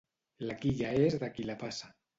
[0.47, 1.97] La quilla és de qui la passa.